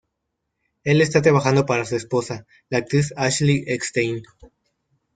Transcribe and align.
Él 0.83 0.99
está 0.99 1.21
trabajando 1.21 1.67
para 1.67 1.85
su 1.85 1.95
esposa, 1.95 2.47
la 2.71 2.79
actriz 2.79 3.13
Ashley 3.17 3.65
Eckstein. 3.67 4.23